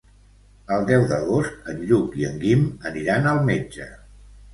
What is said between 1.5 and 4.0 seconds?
en Lluc i en Guim aniran al metge.